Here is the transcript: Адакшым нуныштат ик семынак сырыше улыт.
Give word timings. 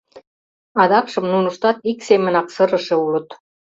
Адакшым 0.81 1.25
нуныштат 1.31 1.77
ик 1.89 1.99
семынак 2.07 2.47
сырыше 2.55 2.95
улыт. 3.05 3.27